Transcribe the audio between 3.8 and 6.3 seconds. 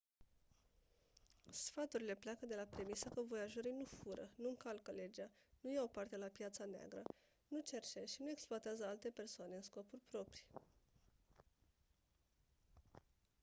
fură nu încalcă legea nu iau parte la